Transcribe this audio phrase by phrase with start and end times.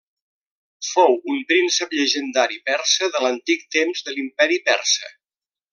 [0.87, 5.17] Fou un príncep llegendari persa de l'antic temps de l'Imperi Persa.